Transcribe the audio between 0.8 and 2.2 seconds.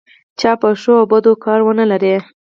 ښو او بدو کار ونه لري.